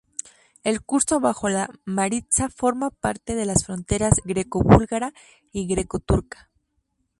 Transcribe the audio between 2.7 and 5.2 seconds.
parte de las fronteras greco-búlgara